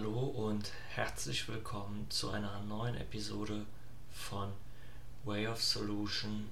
Hallo 0.00 0.18
und 0.18 0.72
herzlich 0.94 1.46
willkommen 1.46 2.06
zu 2.08 2.30
einer 2.30 2.60
neuen 2.60 2.94
Episode 2.96 3.66
von 4.10 4.50
Way 5.24 5.48
of 5.48 5.62
Solution. 5.62 6.48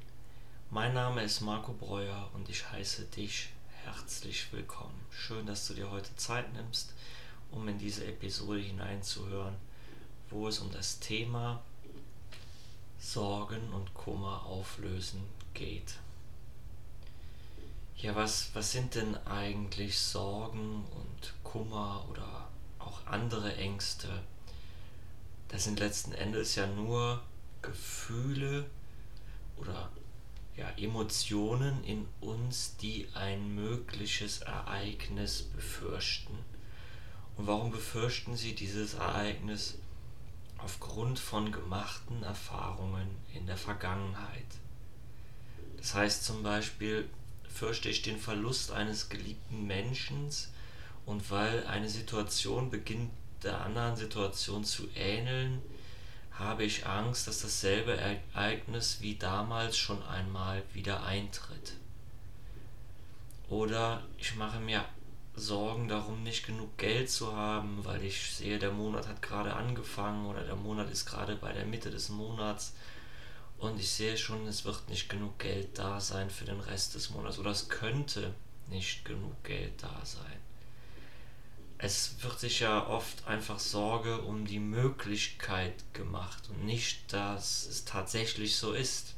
Mein 0.70 0.92
Name 0.92 1.22
ist 1.22 1.40
Marco 1.40 1.72
Breuer 1.72 2.28
und 2.34 2.50
ich 2.50 2.70
heiße 2.70 3.06
dich 3.06 3.48
herzlich 3.84 4.52
willkommen. 4.52 5.00
Schön, 5.10 5.46
dass 5.46 5.66
du 5.66 5.72
dir 5.72 5.90
heute 5.90 6.14
Zeit 6.16 6.52
nimmst, 6.52 6.92
um 7.50 7.66
in 7.68 7.78
diese 7.78 8.04
Episode 8.04 8.60
hineinzuhören, 8.60 9.56
wo 10.28 10.46
es 10.48 10.58
um 10.58 10.70
das 10.70 10.98
Thema 10.98 11.62
Sorgen 13.00 13.72
und 13.72 13.94
Kummer 13.94 14.44
auflösen 14.44 15.22
geht. 15.54 15.94
Ja, 17.96 18.14
was, 18.14 18.50
was 18.52 18.72
sind 18.72 18.94
denn 18.94 19.16
eigentlich 19.26 19.98
Sorgen 19.98 20.84
und 20.90 21.32
Kummer 21.42 22.04
oder 22.10 22.26
auch 22.26 22.47
andere 23.10 23.54
Ängste. 23.56 24.08
Das 25.48 25.64
sind 25.64 25.80
letzten 25.80 26.12
Endes 26.12 26.54
ja 26.54 26.66
nur 26.66 27.22
Gefühle 27.62 28.66
oder 29.56 29.90
ja, 30.56 30.68
Emotionen 30.76 31.84
in 31.84 32.06
uns, 32.20 32.76
die 32.76 33.08
ein 33.14 33.54
mögliches 33.54 34.40
Ereignis 34.42 35.42
befürchten. 35.42 36.36
Und 37.36 37.46
warum 37.46 37.70
befürchten 37.70 38.36
sie 38.36 38.54
dieses 38.54 38.94
Ereignis? 38.94 39.78
Aufgrund 40.58 41.20
von 41.20 41.52
gemachten 41.52 42.24
Erfahrungen 42.24 43.08
in 43.32 43.46
der 43.46 43.56
Vergangenheit. 43.56 44.46
Das 45.76 45.94
heißt 45.94 46.24
zum 46.24 46.42
Beispiel, 46.42 47.08
fürchte 47.48 47.88
ich 47.88 48.02
den 48.02 48.18
Verlust 48.18 48.72
eines 48.72 49.08
geliebten 49.08 49.68
Menschen, 49.68 50.28
und 51.08 51.30
weil 51.30 51.66
eine 51.66 51.88
Situation 51.88 52.68
beginnt 52.68 53.10
der 53.42 53.62
anderen 53.62 53.96
Situation 53.96 54.62
zu 54.62 54.88
ähneln, 54.94 55.62
habe 56.32 56.64
ich 56.64 56.84
Angst, 56.84 57.26
dass 57.26 57.40
dasselbe 57.40 57.96
Ereignis 57.96 58.98
wie 59.00 59.16
damals 59.16 59.78
schon 59.78 60.02
einmal 60.02 60.62
wieder 60.74 61.04
eintritt. 61.04 61.72
Oder 63.48 64.02
ich 64.18 64.36
mache 64.36 64.60
mir 64.60 64.84
Sorgen 65.34 65.88
darum, 65.88 66.24
nicht 66.24 66.44
genug 66.44 66.76
Geld 66.76 67.10
zu 67.10 67.34
haben, 67.34 67.82
weil 67.86 68.04
ich 68.04 68.30
sehe, 68.32 68.58
der 68.58 68.72
Monat 68.72 69.08
hat 69.08 69.22
gerade 69.22 69.54
angefangen 69.54 70.26
oder 70.26 70.44
der 70.44 70.56
Monat 70.56 70.90
ist 70.90 71.06
gerade 71.06 71.36
bei 71.36 71.52
der 71.54 71.64
Mitte 71.64 71.90
des 71.90 72.10
Monats. 72.10 72.74
Und 73.56 73.80
ich 73.80 73.90
sehe 73.90 74.18
schon, 74.18 74.46
es 74.46 74.66
wird 74.66 74.90
nicht 74.90 75.08
genug 75.08 75.38
Geld 75.38 75.78
da 75.78 76.00
sein 76.00 76.28
für 76.28 76.44
den 76.44 76.60
Rest 76.60 76.96
des 76.96 77.08
Monats. 77.10 77.38
Oder 77.38 77.52
es 77.52 77.70
könnte 77.70 78.34
nicht 78.68 79.06
genug 79.06 79.42
Geld 79.42 79.82
da 79.82 80.04
sein 80.04 80.47
es 81.78 82.16
wird 82.22 82.40
sich 82.40 82.60
ja 82.60 82.86
oft 82.88 83.26
einfach 83.26 83.60
Sorge 83.60 84.20
um 84.22 84.46
die 84.46 84.58
Möglichkeit 84.58 85.74
gemacht 85.92 86.48
und 86.50 86.64
nicht, 86.64 87.12
dass 87.12 87.66
es 87.66 87.84
tatsächlich 87.84 88.56
so 88.56 88.72
ist. 88.72 89.14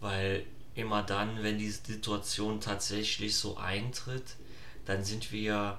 Weil 0.00 0.44
immer 0.74 1.02
dann, 1.02 1.42
wenn 1.42 1.58
die 1.58 1.70
Situation 1.70 2.60
tatsächlich 2.60 3.36
so 3.36 3.56
eintritt, 3.56 4.36
dann 4.84 5.04
sind 5.04 5.30
wir 5.30 5.78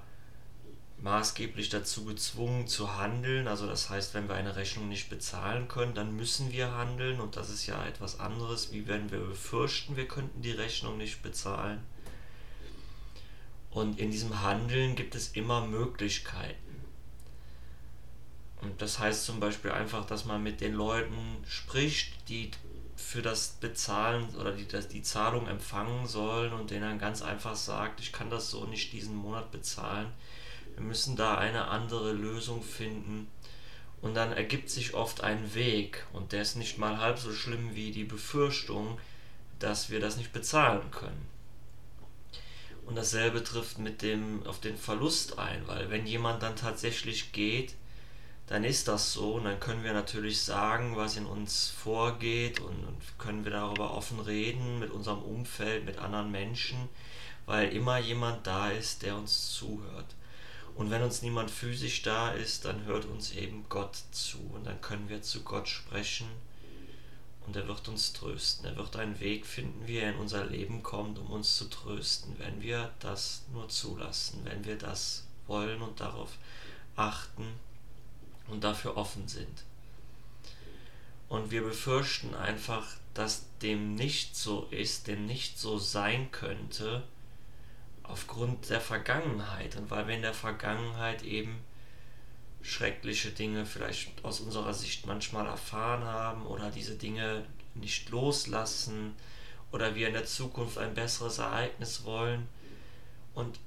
maßgeblich 1.01 1.69
dazu 1.69 2.05
gezwungen 2.05 2.67
zu 2.67 2.97
handeln. 2.97 3.47
Also 3.47 3.67
das 3.67 3.89
heißt, 3.89 4.13
wenn 4.13 4.29
wir 4.29 4.35
eine 4.35 4.55
Rechnung 4.55 4.87
nicht 4.87 5.09
bezahlen 5.09 5.67
können, 5.67 5.93
dann 5.93 6.15
müssen 6.15 6.51
wir 6.51 6.73
handeln 6.73 7.19
und 7.19 7.35
das 7.35 7.49
ist 7.49 7.65
ja 7.65 7.85
etwas 7.85 8.19
anderes, 8.19 8.71
wie 8.71 8.87
wenn 8.87 9.11
wir 9.11 9.19
befürchten, 9.19 9.97
wir 9.97 10.07
könnten 10.07 10.41
die 10.41 10.51
Rechnung 10.51 10.97
nicht 10.97 11.21
bezahlen. 11.21 11.83
Und 13.71 13.99
in 13.99 14.11
diesem 14.11 14.41
Handeln 14.41 14.95
gibt 14.95 15.15
es 15.15 15.29
immer 15.29 15.65
Möglichkeiten. 15.65 16.69
Und 18.61 18.81
das 18.81 18.99
heißt 18.99 19.25
zum 19.25 19.39
Beispiel 19.39 19.71
einfach, 19.71 20.05
dass 20.05 20.25
man 20.25 20.43
mit 20.43 20.59
den 20.59 20.73
Leuten 20.73 21.37
spricht, 21.47 22.13
die 22.29 22.51
für 22.95 23.21
das 23.21 23.57
Bezahlen 23.61 24.27
oder 24.35 24.51
die 24.51 24.67
das, 24.67 24.89
die 24.89 25.01
Zahlung 25.01 25.47
empfangen 25.47 26.05
sollen 26.05 26.51
und 26.51 26.69
denen 26.69 26.81
dann 26.81 26.99
ganz 26.99 27.21
einfach 27.21 27.55
sagt, 27.55 28.01
ich 28.01 28.11
kann 28.11 28.29
das 28.29 28.51
so 28.51 28.65
nicht 28.65 28.91
diesen 28.91 29.15
Monat 29.15 29.51
bezahlen. 29.51 30.11
Wir 30.75 30.83
müssen 30.83 31.15
da 31.15 31.37
eine 31.37 31.69
andere 31.69 32.11
Lösung 32.11 32.61
finden. 32.61 33.27
Und 34.01 34.15
dann 34.15 34.31
ergibt 34.31 34.69
sich 34.69 34.93
oft 34.93 35.21
ein 35.21 35.53
Weg 35.53 36.05
und 36.13 36.31
der 36.31 36.41
ist 36.41 36.55
nicht 36.55 36.77
mal 36.77 36.99
halb 36.99 37.19
so 37.19 37.33
schlimm 37.33 37.75
wie 37.75 37.91
die 37.91 38.05
Befürchtung, 38.05 38.97
dass 39.59 39.89
wir 39.89 39.99
das 39.99 40.15
nicht 40.17 40.31
bezahlen 40.31 40.89
können. 40.91 41.27
Und 42.89 42.95
dasselbe 42.95 43.43
trifft 43.43 43.77
mit 43.77 44.01
dem 44.01 44.43
auf 44.47 44.59
den 44.59 44.75
Verlust 44.75 45.37
ein, 45.37 45.67
weil 45.67 45.91
wenn 45.91 46.07
jemand 46.07 46.41
dann 46.41 46.55
tatsächlich 46.55 47.31
geht, 47.33 47.75
dann 48.47 48.63
ist 48.63 48.87
das 48.87 49.13
so 49.13 49.35
und 49.35 49.43
dann 49.43 49.59
können 49.59 49.83
wir 49.83 49.93
natürlich 49.93 50.41
sagen, 50.41 50.95
was 50.95 51.15
in 51.15 51.27
uns 51.27 51.69
vorgeht 51.69 52.59
und, 52.59 52.83
und 52.83 53.19
können 53.19 53.43
wir 53.43 53.51
darüber 53.51 53.93
offen 53.93 54.19
reden 54.19 54.79
mit 54.79 54.89
unserem 54.89 55.21
Umfeld, 55.21 55.85
mit 55.85 55.99
anderen 55.99 56.31
Menschen, 56.31 56.89
weil 57.45 57.71
immer 57.73 57.99
jemand 57.99 58.47
da 58.47 58.71
ist, 58.71 59.03
der 59.03 59.15
uns 59.15 59.51
zuhört. 59.51 60.15
Und 60.73 60.89
wenn 60.89 61.03
uns 61.03 61.21
niemand 61.21 61.51
physisch 61.51 62.01
da 62.01 62.31
ist, 62.31 62.65
dann 62.65 62.85
hört 62.85 63.05
uns 63.05 63.33
eben 63.33 63.67
Gott 63.69 63.97
zu 64.09 64.39
und 64.55 64.65
dann 64.65 64.81
können 64.81 65.09
wir 65.09 65.21
zu 65.21 65.43
Gott 65.43 65.67
sprechen 65.67 66.27
und 67.45 67.55
er 67.55 67.67
wird 67.67 67.87
uns 67.87 68.13
trösten. 68.13 68.65
Er 68.65 68.75
wird 68.75 68.95
einen 68.95 69.19
Weg 69.19 69.45
finden, 69.45 69.87
wie 69.87 69.97
er 69.97 70.11
in 70.11 70.19
unser 70.19 70.45
Leben 70.45 70.83
kommt, 70.83 71.17
um 71.19 71.31
uns 71.31 71.55
zu 71.55 71.69
trösten, 71.69 72.37
wenn 72.37 72.61
wir 72.61 72.91
das 72.99 73.43
nur 73.51 73.69
zulassen, 73.69 74.41
wenn 74.43 74.65
wir 74.65 74.77
das 74.77 75.25
wollen 75.47 75.81
und 75.81 75.99
darauf 75.99 76.37
achten 76.95 77.47
und 78.47 78.63
dafür 78.63 78.97
offen 78.97 79.27
sind. 79.27 79.63
Und 81.27 81.51
wir 81.51 81.63
befürchten 81.63 82.33
einfach, 82.33 82.87
dass 83.13 83.45
dem 83.61 83.95
nicht 83.95 84.35
so 84.35 84.67
ist, 84.71 85.07
dem 85.07 85.25
nicht 85.25 85.59
so 85.59 85.77
sein 85.77 86.31
könnte, 86.31 87.03
aufgrund 88.03 88.69
der 88.69 88.81
Vergangenheit. 88.81 89.75
Und 89.75 89.91
weil 89.91 90.07
wir 90.07 90.15
in 90.15 90.23
der 90.23 90.33
Vergangenheit 90.33 91.21
eben 91.23 91.59
schreckliche 92.61 93.31
Dinge 93.31 93.65
vielleicht 93.65 94.23
aus 94.23 94.39
unserer 94.39 94.73
Sicht 94.73 95.05
manchmal 95.05 95.45
erfahren 95.45 96.03
haben 96.03 96.45
oder 96.45 96.71
diese 96.71 96.95
Dinge 96.95 97.45
nicht 97.75 98.09
loslassen 98.09 99.15
oder 99.71 99.95
wir 99.95 100.07
in 100.07 100.13
der 100.13 100.25
Zukunft 100.25 100.77
ein 100.77 100.93
besseres 100.93 101.37
Ereignis 101.37 102.03
wollen. 102.03 102.47
Und 103.33 103.59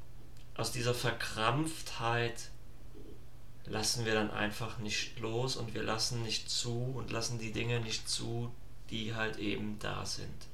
aus 0.54 0.72
dieser 0.72 0.94
Verkrampftheit 0.94 2.50
lassen 3.64 4.04
wir 4.04 4.14
dann 4.14 4.30
einfach 4.30 4.78
nicht 4.78 5.18
los 5.20 5.56
und 5.56 5.74
wir 5.74 5.82
lassen 5.82 6.22
nicht 6.22 6.50
zu 6.50 6.92
und 6.96 7.10
lassen 7.10 7.38
die 7.38 7.52
Dinge 7.52 7.80
nicht 7.80 8.08
zu, 8.08 8.52
die 8.90 9.14
halt 9.14 9.38
eben 9.38 9.78
da 9.78 10.04
sind. 10.04 10.46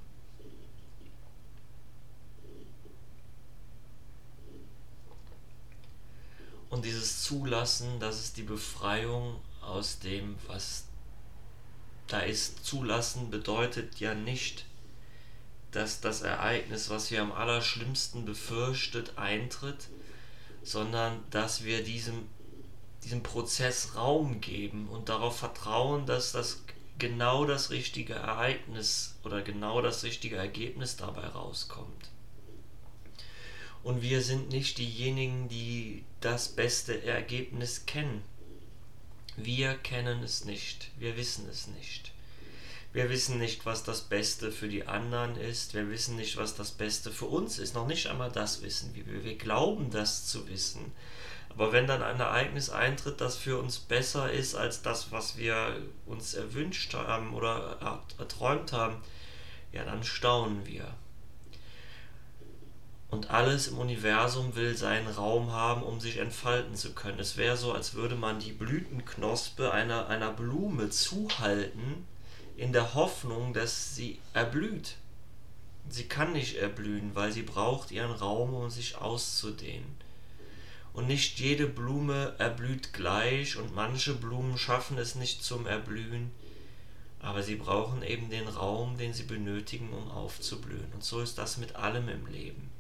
Und 6.78 6.84
dieses 6.84 7.24
Zulassen, 7.24 7.98
das 7.98 8.20
ist 8.20 8.36
die 8.36 8.44
Befreiung 8.44 9.40
aus 9.60 9.98
dem, 9.98 10.36
was 10.46 10.84
da 12.06 12.20
ist. 12.20 12.64
Zulassen 12.64 13.32
bedeutet 13.32 13.98
ja 13.98 14.14
nicht, 14.14 14.64
dass 15.72 16.00
das 16.00 16.22
Ereignis, 16.22 16.88
was 16.88 17.10
wir 17.10 17.20
am 17.20 17.32
allerschlimmsten 17.32 18.24
befürchtet, 18.24 19.18
eintritt, 19.18 19.88
sondern 20.62 21.20
dass 21.30 21.64
wir 21.64 21.82
diesem, 21.82 22.28
diesem 23.02 23.24
Prozess 23.24 23.96
Raum 23.96 24.40
geben 24.40 24.88
und 24.88 25.08
darauf 25.08 25.36
vertrauen, 25.36 26.06
dass 26.06 26.30
das 26.30 26.62
genau 26.96 27.44
das 27.44 27.70
richtige 27.70 28.14
Ereignis 28.14 29.16
oder 29.24 29.42
genau 29.42 29.82
das 29.82 30.04
richtige 30.04 30.36
Ergebnis 30.36 30.96
dabei 30.96 31.26
rauskommt. 31.26 32.10
Und 33.88 34.02
wir 34.02 34.20
sind 34.20 34.50
nicht 34.50 34.76
diejenigen, 34.76 35.48
die 35.48 36.04
das 36.20 36.48
beste 36.48 37.04
Ergebnis 37.04 37.86
kennen. 37.86 38.22
Wir 39.34 39.76
kennen 39.76 40.22
es 40.22 40.44
nicht, 40.44 40.90
wir 40.98 41.16
wissen 41.16 41.48
es 41.50 41.68
nicht. 41.68 42.12
Wir 42.92 43.08
wissen 43.08 43.38
nicht, 43.38 43.64
was 43.64 43.84
das 43.84 44.02
Beste 44.02 44.52
für 44.52 44.68
die 44.68 44.86
anderen 44.86 45.36
ist. 45.36 45.72
Wir 45.72 45.88
wissen 45.88 46.16
nicht, 46.16 46.36
was 46.36 46.54
das 46.54 46.72
Beste 46.72 47.10
für 47.10 47.24
uns 47.24 47.58
ist. 47.58 47.74
Noch 47.74 47.86
nicht 47.86 48.08
einmal 48.08 48.30
das 48.30 48.60
wissen 48.60 48.94
wir. 48.94 49.24
Wir 49.24 49.38
glauben 49.38 49.90
das 49.90 50.26
zu 50.26 50.46
wissen. 50.50 50.92
Aber 51.48 51.72
wenn 51.72 51.86
dann 51.86 52.02
ein 52.02 52.20
Ereignis 52.20 52.68
eintritt, 52.68 53.22
das 53.22 53.38
für 53.38 53.58
uns 53.58 53.78
besser 53.78 54.30
ist 54.30 54.54
als 54.54 54.82
das, 54.82 55.12
was 55.12 55.38
wir 55.38 55.80
uns 56.04 56.34
erwünscht 56.34 56.92
haben 56.92 57.32
oder 57.32 58.02
erträumt 58.18 58.74
haben, 58.74 58.98
ja, 59.72 59.82
dann 59.84 60.04
staunen 60.04 60.66
wir. 60.66 60.94
Und 63.10 63.30
alles 63.30 63.68
im 63.68 63.78
Universum 63.78 64.54
will 64.54 64.76
seinen 64.76 65.08
Raum 65.08 65.52
haben, 65.52 65.82
um 65.82 65.98
sich 65.98 66.18
entfalten 66.18 66.76
zu 66.76 66.92
können. 66.92 67.18
Es 67.18 67.38
wäre 67.38 67.56
so, 67.56 67.72
als 67.72 67.94
würde 67.94 68.16
man 68.16 68.38
die 68.38 68.52
Blütenknospe 68.52 69.72
einer, 69.72 70.08
einer 70.08 70.30
Blume 70.30 70.90
zuhalten, 70.90 72.06
in 72.56 72.72
der 72.72 72.94
Hoffnung, 72.94 73.54
dass 73.54 73.94
sie 73.94 74.18
erblüht. 74.34 74.96
Sie 75.88 76.04
kann 76.04 76.32
nicht 76.32 76.56
erblühen, 76.56 77.14
weil 77.14 77.32
sie 77.32 77.42
braucht 77.42 77.92
ihren 77.92 78.10
Raum, 78.10 78.52
um 78.52 78.68
sich 78.68 78.96
auszudehnen. 78.96 79.96
Und 80.92 81.06
nicht 81.06 81.38
jede 81.38 81.66
Blume 81.66 82.34
erblüht 82.38 82.92
gleich 82.92 83.56
und 83.56 83.74
manche 83.74 84.14
Blumen 84.14 84.58
schaffen 84.58 84.98
es 84.98 85.14
nicht 85.14 85.44
zum 85.44 85.66
Erblühen, 85.66 86.32
aber 87.20 87.42
sie 87.42 87.54
brauchen 87.54 88.02
eben 88.02 88.28
den 88.28 88.48
Raum, 88.48 88.98
den 88.98 89.14
sie 89.14 89.22
benötigen, 89.22 89.90
um 89.90 90.10
aufzublühen. 90.10 90.92
Und 90.92 91.04
so 91.04 91.20
ist 91.20 91.38
das 91.38 91.56
mit 91.56 91.76
allem 91.76 92.08
im 92.08 92.26
Leben. 92.26 92.70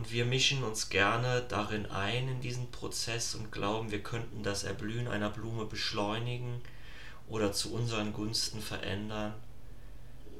Und 0.00 0.12
wir 0.12 0.24
mischen 0.24 0.64
uns 0.64 0.88
gerne 0.88 1.44
darin 1.46 1.84
ein 1.84 2.26
in 2.26 2.40
diesen 2.40 2.70
Prozess 2.70 3.34
und 3.34 3.52
glauben, 3.52 3.90
wir 3.90 4.02
könnten 4.02 4.42
das 4.42 4.64
Erblühen 4.64 5.06
einer 5.06 5.28
Blume 5.28 5.66
beschleunigen 5.66 6.62
oder 7.28 7.52
zu 7.52 7.74
unseren 7.74 8.14
Gunsten 8.14 8.62
verändern. 8.62 9.34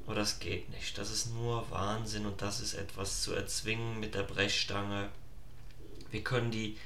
Aber 0.06 0.14
das 0.14 0.38
geht 0.38 0.70
nicht. 0.70 0.96
Das 0.96 1.10
ist 1.10 1.34
nur 1.34 1.70
Wahnsinn 1.70 2.24
und 2.24 2.40
das 2.40 2.62
ist 2.62 2.72
etwas 2.72 3.20
zu 3.20 3.34
erzwingen 3.34 4.00
mit 4.00 4.14
der 4.14 4.22
Brechstange. 4.22 5.10
Wir 6.10 6.24
können 6.24 6.50
die 6.50 6.78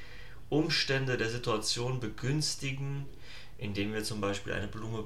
Umstände 0.49 1.17
der 1.17 1.31
Situation 1.31 2.01
begünstigen, 2.01 3.07
indem 3.57 3.93
wir 3.93 4.03
zum 4.03 4.21
Beispiel 4.21 4.53
eine 4.53 4.67
Blume 4.67 5.05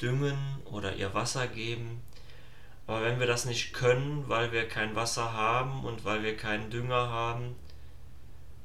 düngen 0.00 0.38
oder 0.64 0.96
ihr 0.96 1.12
Wasser 1.12 1.46
geben. 1.48 2.00
Aber 2.90 3.02
wenn 3.02 3.20
wir 3.20 3.28
das 3.28 3.44
nicht 3.44 3.72
können, 3.72 4.28
weil 4.28 4.50
wir 4.50 4.66
kein 4.66 4.96
Wasser 4.96 5.32
haben 5.32 5.84
und 5.84 6.04
weil 6.04 6.24
wir 6.24 6.36
keinen 6.36 6.70
Dünger 6.70 7.08
haben, 7.08 7.54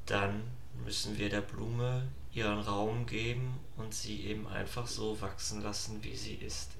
dann 0.04 0.42
müssen 0.84 1.16
wir 1.16 1.28
der 1.28 1.42
Blume 1.42 2.08
ihren 2.32 2.58
Raum 2.58 3.06
geben 3.06 3.60
und 3.76 3.94
sie 3.94 4.24
eben 4.24 4.48
einfach 4.48 4.88
so 4.88 5.20
wachsen 5.20 5.62
lassen, 5.62 6.02
wie 6.02 6.16
sie 6.16 6.34
ist. 6.34 6.72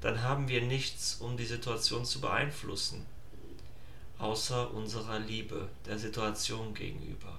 Dann 0.00 0.24
haben 0.24 0.48
wir 0.48 0.60
nichts, 0.60 1.18
um 1.20 1.36
die 1.36 1.44
Situation 1.44 2.04
zu 2.04 2.20
beeinflussen, 2.20 3.06
außer 4.18 4.74
unserer 4.74 5.20
Liebe 5.20 5.68
der 5.86 6.00
Situation 6.00 6.74
gegenüber. 6.74 7.38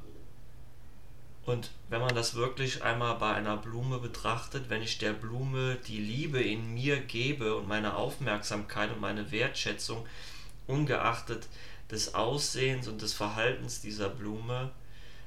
Und 1.45 1.71
wenn 1.89 1.99
man 1.99 2.15
das 2.15 2.35
wirklich 2.35 2.83
einmal 2.83 3.15
bei 3.15 3.33
einer 3.33 3.57
Blume 3.57 3.99
betrachtet, 3.99 4.69
wenn 4.69 4.81
ich 4.81 4.97
der 4.97 5.11
Blume 5.11 5.77
die 5.87 5.99
Liebe 5.99 6.41
in 6.41 6.73
mir 6.73 7.01
gebe 7.01 7.55
und 7.55 7.67
meine 7.67 7.95
Aufmerksamkeit 7.95 8.91
und 8.91 9.01
meine 9.01 9.31
Wertschätzung, 9.31 10.05
ungeachtet 10.67 11.47
des 11.91 12.15
Aussehens 12.15 12.87
und 12.87 13.01
des 13.01 13.13
Verhaltens 13.13 13.81
dieser 13.81 14.07
Blume, 14.09 14.71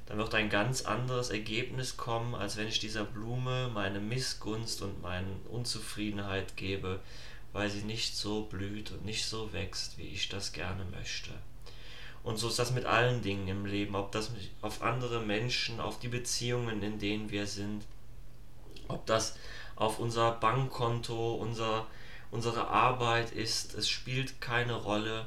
dann 0.07 0.19
wird 0.19 0.35
ein 0.35 0.49
ganz 0.49 0.83
anderes 0.83 1.31
Ergebnis 1.31 1.97
kommen, 1.97 2.35
als 2.35 2.57
wenn 2.57 2.69
ich 2.69 2.79
dieser 2.79 3.05
Blume 3.05 3.71
meine 3.75 4.01
Missgunst 4.01 4.81
und 4.81 5.03
meine 5.03 5.27
Unzufriedenheit 5.51 6.57
gebe, 6.57 7.01
weil 7.53 7.69
sie 7.69 7.83
nicht 7.83 8.17
so 8.17 8.45
blüht 8.45 8.91
und 8.93 9.05
nicht 9.05 9.27
so 9.27 9.53
wächst, 9.53 9.99
wie 9.99 10.09
ich 10.09 10.29
das 10.29 10.53
gerne 10.53 10.85
möchte. 10.85 11.31
Und 12.27 12.39
so 12.39 12.49
ist 12.49 12.59
das 12.59 12.73
mit 12.73 12.87
allen 12.87 13.23
Dingen 13.23 13.47
im 13.47 13.67
Leben, 13.67 13.95
ob 13.95 14.11
das 14.11 14.33
auf 14.61 14.83
andere 14.83 15.21
Menschen, 15.21 15.79
auf 15.79 16.01
die 16.01 16.09
Beziehungen, 16.09 16.83
in 16.83 16.99
denen 16.99 17.31
wir 17.31 17.47
sind, 17.47 17.85
ob 18.89 19.07
das 19.07 19.37
auf 19.77 20.01
unser 20.01 20.33
Bankkonto, 20.33 21.37
unser, 21.37 21.87
unsere 22.33 22.67
Arbeit 22.67 23.31
ist, 23.31 23.75
es 23.75 23.89
spielt 23.89 24.41
keine 24.41 24.75
Rolle. 24.75 25.27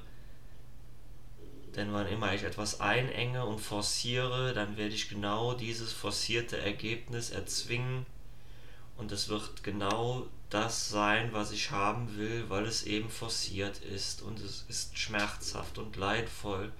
Denn 1.77 1.93
wann 1.93 2.05
immer 2.05 2.33
ich 2.33 2.43
etwas 2.43 2.81
einenge 2.81 3.45
und 3.45 3.61
forciere, 3.61 4.53
dann 4.53 4.75
werde 4.75 4.93
ich 4.93 5.07
genau 5.07 5.53
dieses 5.53 5.93
forcierte 5.93 6.57
Ergebnis 6.57 7.29
erzwingen. 7.29 8.05
Und 8.97 9.13
es 9.13 9.29
wird 9.29 9.63
genau 9.63 10.27
das 10.49 10.89
sein, 10.89 11.31
was 11.31 11.53
ich 11.53 11.71
haben 11.71 12.17
will, 12.17 12.49
weil 12.49 12.65
es 12.65 12.83
eben 12.83 13.09
forciert 13.09 13.79
ist. 13.79 14.21
Und 14.21 14.41
es 14.41 14.65
ist 14.67 14.97
schmerzhaft 14.97 15.77
und 15.77 15.95
leidvoll 15.95 16.73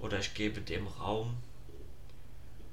oder 0.00 0.18
ich 0.18 0.34
gebe 0.34 0.60
dem 0.60 0.86
Raum, 0.86 1.36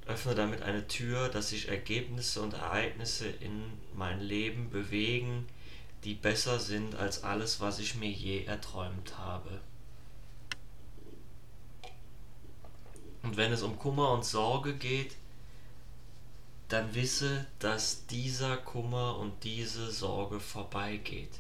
öffne 0.06 0.36
damit 0.36 0.62
eine 0.62 0.88
Tür, 0.88 1.30
dass 1.30 1.50
sich 1.50 1.68
Ergebnisse 1.68 2.42
und 2.42 2.54
Ereignisse 2.54 3.28
in 3.28 3.64
mein 3.96 4.22
Leben 4.22 4.70
bewegen, 4.70 5.48
die 6.04 6.14
besser 6.14 6.60
sind 6.60 6.96
als 6.96 7.24
alles, 7.24 7.60
was 7.60 7.80
ich 7.80 7.96
mir 7.96 8.12
je 8.12 8.44
erträumt 8.46 9.18
habe. 9.18 9.60
Und 13.24 13.38
wenn 13.38 13.52
es 13.52 13.64
um 13.64 13.80
Kummer 13.80 14.12
und 14.12 14.24
Sorge 14.24 14.76
geht, 14.76 15.16
dann 16.68 16.94
wisse, 16.94 17.46
dass 17.58 18.06
dieser 18.06 18.58
Kummer 18.58 19.18
und 19.18 19.44
diese 19.44 19.92
Sorge 19.92 20.40
vorbeigeht. 20.40 21.40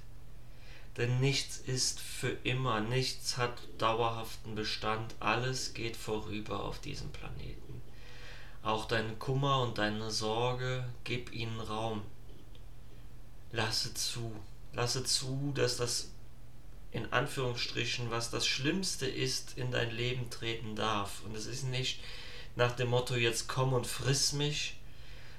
Denn 0.97 1.19
nichts 1.19 1.57
ist 1.57 1.99
für 1.99 2.29
immer, 2.43 2.79
nichts 2.79 3.35
hat 3.35 3.57
dauerhaften 3.77 4.55
Bestand, 4.55 5.13
alles 5.19 5.73
geht 5.73 5.97
vorüber 5.97 6.63
auf 6.63 6.79
diesem 6.79 7.11
Planeten. 7.11 7.81
Auch 8.63 8.85
dein 8.85 9.19
Kummer 9.19 9.61
und 9.61 9.77
deine 9.77 10.09
Sorge, 10.09 10.85
gib 11.03 11.33
ihnen 11.33 11.59
Raum. 11.59 12.01
Lasse 13.51 13.93
zu, 13.93 14.33
lasse 14.73 15.03
zu, 15.03 15.51
dass 15.53 15.77
das 15.77 16.11
in 16.91 17.11
Anführungsstrichen, 17.11 18.09
was 18.09 18.29
das 18.31 18.47
Schlimmste 18.47 19.05
ist, 19.05 19.57
in 19.57 19.71
dein 19.71 19.91
Leben 19.91 20.29
treten 20.29 20.77
darf. 20.77 21.21
Und 21.25 21.35
es 21.35 21.45
ist 21.45 21.65
nicht 21.65 21.99
nach 22.55 22.71
dem 22.71 22.87
Motto, 22.87 23.15
jetzt 23.15 23.49
komm 23.49 23.73
und 23.73 23.85
friss 23.85 24.31
mich, 24.31 24.77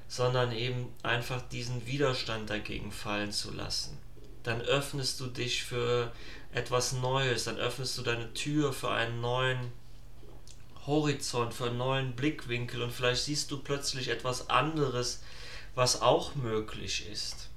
sondern 0.07 0.53
eben 0.53 0.93
einfach 1.03 1.41
diesen 1.49 1.87
Widerstand 1.87 2.51
dagegen 2.51 2.93
fallen 2.93 3.33
zu 3.33 3.51
lassen 3.53 3.99
dann 4.47 4.61
öffnest 4.63 5.21
du 5.21 5.27
dich 5.27 5.65
für 5.65 6.13
etwas 6.53 6.93
Neues, 6.93 7.45
dann 7.45 7.59
öffnest 7.59 7.99
du 7.99 8.03
deine 8.03 8.33
Tür 8.33 8.73
für 8.73 8.91
einen 8.91 9.21
neuen 9.21 9.73
Horizont, 10.87 11.53
für 11.53 11.67
einen 11.67 11.79
neuen 11.79 12.15
Blickwinkel 12.15 12.83
und 12.83 12.93
vielleicht 12.93 13.25
siehst 13.25 13.51
du 13.51 13.59
plötzlich 13.59 14.09
etwas 14.09 14.49
anderes, 14.49 15.23
was 15.75 16.01
auch 16.01 16.35
möglich 16.37 17.09
ist. 17.11 17.51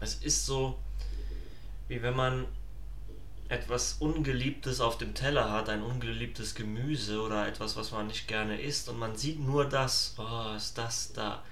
Es 0.00 0.14
ist 0.16 0.46
so, 0.46 0.78
wie 1.88 2.02
wenn 2.02 2.16
man 2.16 2.46
etwas 3.48 3.96
Ungeliebtes 4.00 4.80
auf 4.80 4.98
dem 4.98 5.14
Teller 5.14 5.52
hat, 5.52 5.68
ein 5.68 5.82
ungeliebtes 5.82 6.54
Gemüse 6.54 7.20
oder 7.20 7.46
etwas, 7.46 7.76
was 7.76 7.92
man 7.92 8.08
nicht 8.08 8.26
gerne 8.26 8.60
isst 8.60 8.88
und 8.88 8.98
man 8.98 9.16
sieht 9.16 9.38
nur 9.38 9.66
das, 9.66 10.14
oh, 10.18 10.56
ist 10.56 10.76
das 10.76 11.12
da. 11.12 11.44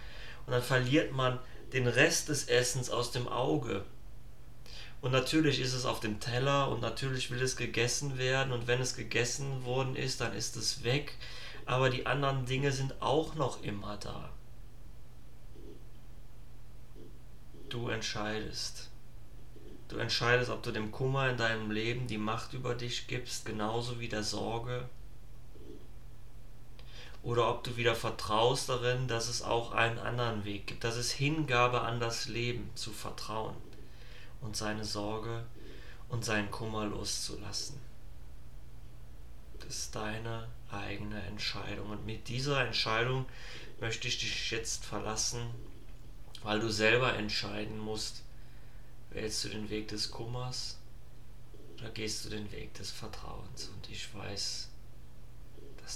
Und 0.46 0.52
dann 0.52 0.62
verliert 0.62 1.12
man 1.12 1.38
den 1.74 1.88
Rest 1.88 2.28
des 2.28 2.44
Essens 2.48 2.88
aus 2.88 3.10
dem 3.10 3.26
Auge. 3.26 3.84
Und 5.00 5.10
natürlich 5.10 5.60
ist 5.60 5.74
es 5.74 5.84
auf 5.84 6.00
dem 6.00 6.20
Teller 6.20 6.68
und 6.68 6.80
natürlich 6.80 7.30
will 7.30 7.42
es 7.42 7.56
gegessen 7.56 8.16
werden 8.16 8.52
und 8.52 8.68
wenn 8.68 8.80
es 8.80 8.94
gegessen 8.96 9.64
worden 9.64 9.96
ist, 9.96 10.20
dann 10.20 10.32
ist 10.34 10.56
es 10.56 10.84
weg. 10.84 11.18
Aber 11.66 11.90
die 11.90 12.06
anderen 12.06 12.46
Dinge 12.46 12.70
sind 12.70 13.02
auch 13.02 13.34
noch 13.34 13.62
immer 13.62 13.96
da. 13.96 14.30
Du 17.68 17.88
entscheidest. 17.88 18.90
Du 19.88 19.96
entscheidest, 19.96 20.50
ob 20.50 20.62
du 20.62 20.70
dem 20.70 20.92
Kummer 20.92 21.28
in 21.28 21.36
deinem 21.36 21.72
Leben 21.72 22.06
die 22.06 22.18
Macht 22.18 22.52
über 22.52 22.74
dich 22.74 23.08
gibst, 23.08 23.44
genauso 23.44 23.98
wie 23.98 24.08
der 24.08 24.22
Sorge 24.22 24.88
oder 27.24 27.48
ob 27.48 27.64
du 27.64 27.76
wieder 27.76 27.96
vertraust 27.96 28.68
darin, 28.68 29.08
dass 29.08 29.28
es 29.28 29.42
auch 29.42 29.72
einen 29.72 29.98
anderen 29.98 30.44
Weg 30.44 30.66
gibt, 30.66 30.84
dass 30.84 30.96
es 30.96 31.10
Hingabe 31.10 31.80
an 31.80 31.98
das 31.98 32.28
Leben 32.28 32.70
zu 32.74 32.92
vertrauen 32.92 33.56
und 34.42 34.56
seine 34.56 34.84
Sorge 34.84 35.44
und 36.10 36.24
seinen 36.24 36.50
Kummer 36.50 36.84
loszulassen. 36.84 37.80
Das 39.58 39.74
ist 39.74 39.96
deine 39.96 40.48
eigene 40.70 41.22
Entscheidung. 41.22 41.90
Und 41.90 42.04
mit 42.04 42.28
dieser 42.28 42.64
Entscheidung 42.64 43.24
möchte 43.80 44.06
ich 44.06 44.18
dich 44.18 44.50
jetzt 44.50 44.84
verlassen, 44.84 45.40
weil 46.42 46.60
du 46.60 46.70
selber 46.70 47.14
entscheiden 47.14 47.78
musst, 47.78 48.22
wählst 49.10 49.44
du 49.44 49.48
den 49.48 49.70
Weg 49.70 49.88
des 49.88 50.10
Kummers 50.10 50.76
oder 51.78 51.88
gehst 51.88 52.26
du 52.26 52.28
den 52.28 52.52
Weg 52.52 52.74
des 52.74 52.90
Vertrauens. 52.90 53.70
Und 53.74 53.83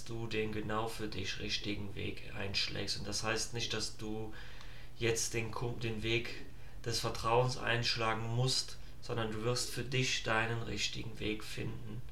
du 0.09 0.27
den 0.27 0.53
genau 0.53 0.89
für 0.89 1.09
dich 1.09 1.39
richtigen 1.41 1.95
Weg 1.95 2.33
einschlägst. 2.37 2.99
Und 2.99 3.07
das 3.07 3.23
heißt 3.23 3.55
nicht, 3.55 3.73
dass 3.73 3.97
du 3.97 4.33
jetzt 4.99 5.35
den, 5.35 5.53
den 5.83 6.03
Weg 6.03 6.35
des 6.85 7.01
Vertrauens 7.01 7.59
einschlagen 7.59 8.35
musst, 8.35 8.79
sondern 9.03 9.31
du 9.33 9.43
wirst 9.43 9.71
für 9.71 9.85
dich 9.85 10.23
deinen 10.23 10.63
richtigen 10.63 11.19
Weg 11.19 11.45
finden. 11.45 12.03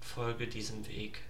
Folge 0.00 0.46
diesem 0.46 0.86
Weg. 0.86 1.22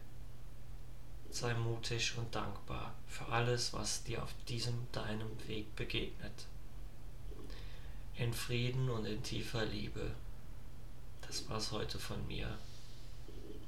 Sei 1.30 1.54
mutig 1.54 2.14
und 2.16 2.34
dankbar 2.34 2.94
für 3.08 3.26
alles, 3.26 3.72
was 3.72 4.04
dir 4.04 4.22
auf 4.22 4.34
diesem 4.48 4.86
deinem 4.92 5.30
Weg 5.46 5.74
begegnet. 5.76 6.46
In 8.16 8.32
Frieden 8.32 8.88
und 8.88 9.04
in 9.04 9.22
tiefer 9.22 9.64
Liebe. 9.66 10.12
Das 11.26 11.48
war's 11.48 11.72
heute 11.72 11.98
von 11.98 12.26
mir. 12.26 12.58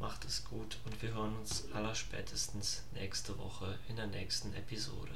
Macht 0.01 0.25
es 0.25 0.45
gut 0.45 0.79
und 0.85 1.03
wir 1.03 1.13
hören 1.13 1.37
uns 1.37 1.65
allerspätestens 1.73 2.85
nächste 2.95 3.37
Woche 3.37 3.79
in 3.89 3.97
der 3.97 4.07
nächsten 4.07 4.55
Episode. 4.55 5.13